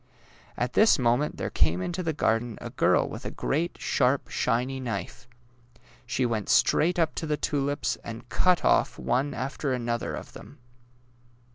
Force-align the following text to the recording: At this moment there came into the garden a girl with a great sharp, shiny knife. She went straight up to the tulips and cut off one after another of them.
At 0.57 0.73
this 0.73 0.97
moment 0.97 1.37
there 1.37 1.51
came 1.51 1.79
into 1.79 2.01
the 2.01 2.11
garden 2.11 2.57
a 2.59 2.71
girl 2.71 3.07
with 3.07 3.23
a 3.23 3.29
great 3.29 3.77
sharp, 3.79 4.29
shiny 4.29 4.79
knife. 4.79 5.27
She 6.07 6.25
went 6.25 6.49
straight 6.49 6.97
up 6.97 7.13
to 7.13 7.27
the 7.27 7.37
tulips 7.37 7.99
and 8.03 8.27
cut 8.27 8.65
off 8.65 8.97
one 8.97 9.35
after 9.35 9.73
another 9.73 10.15
of 10.15 10.33
them. 10.33 10.57